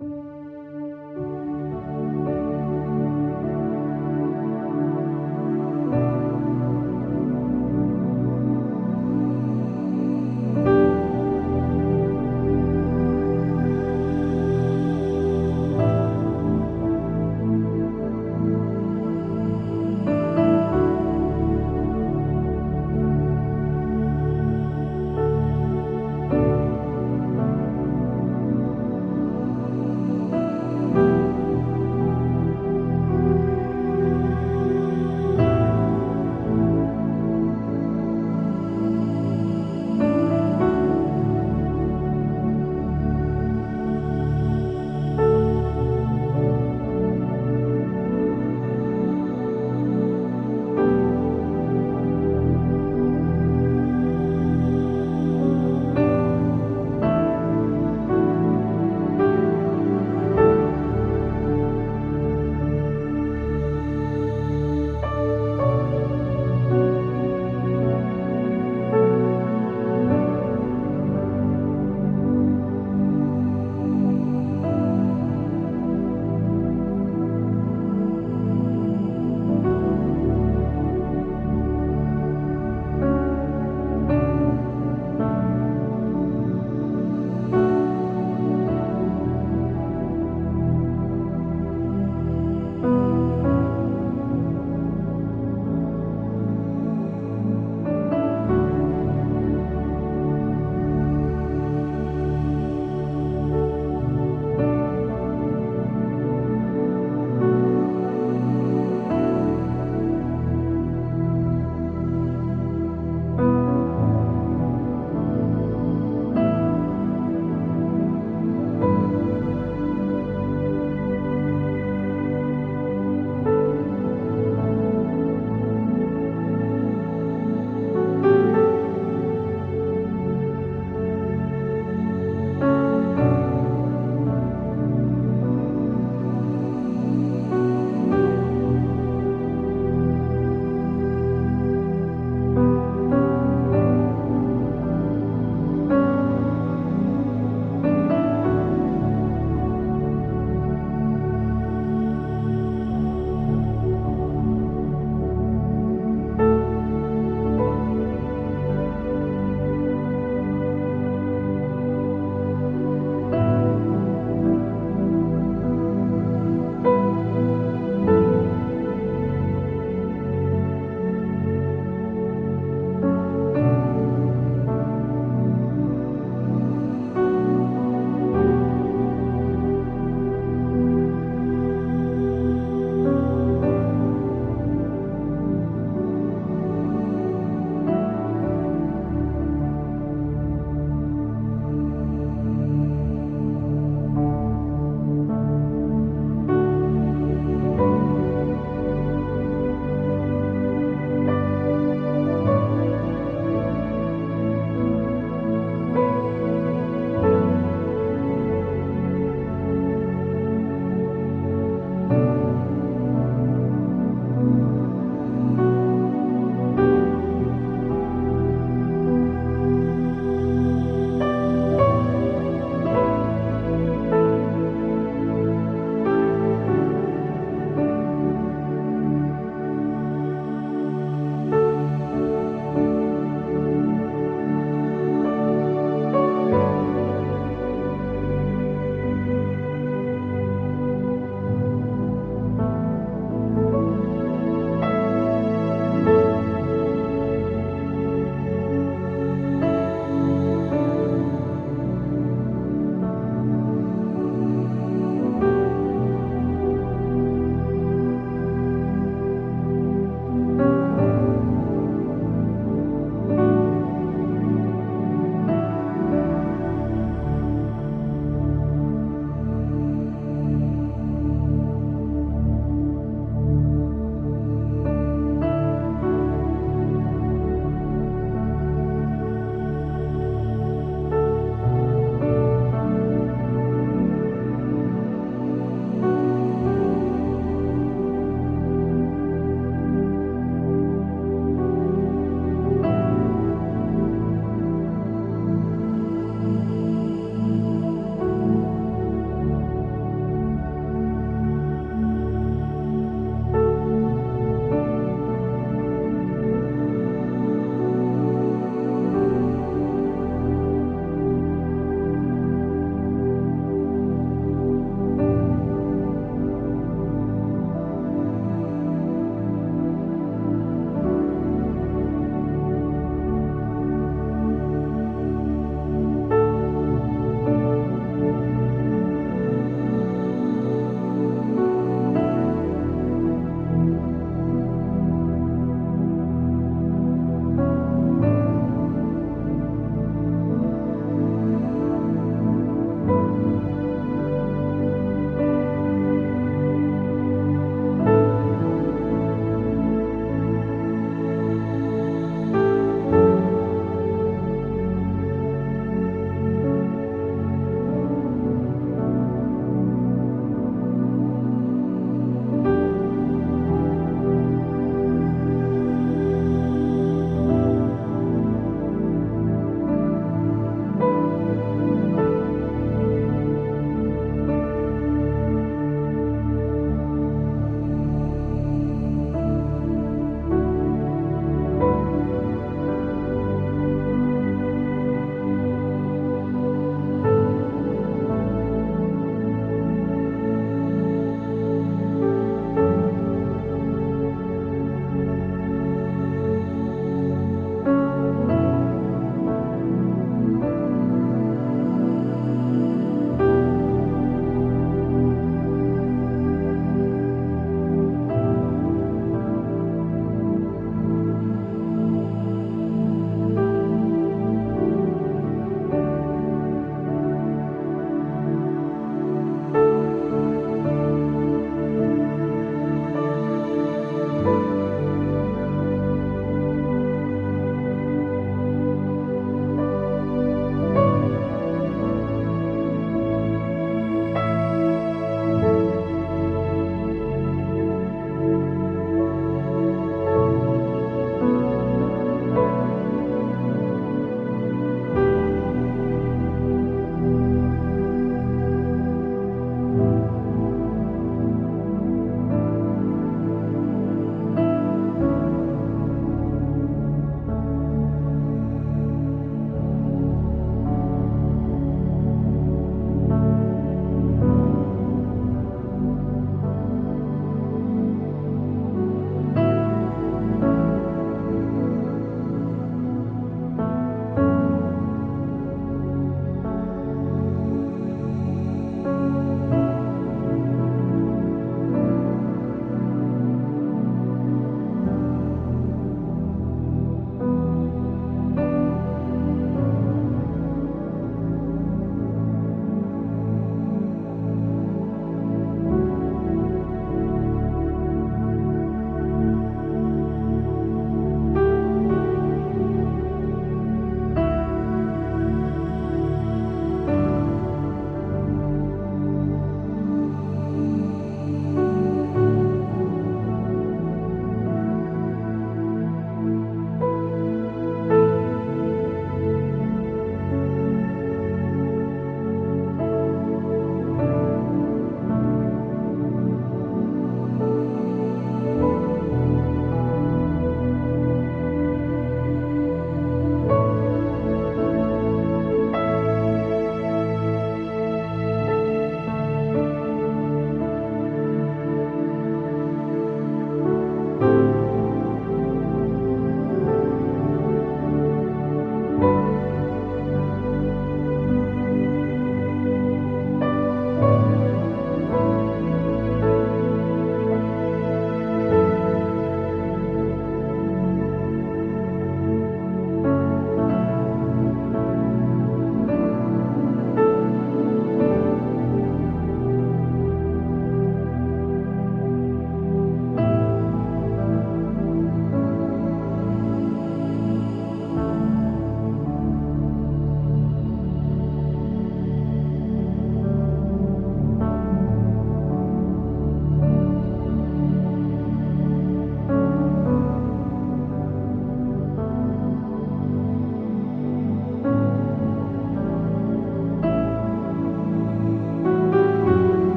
[0.00, 0.39] you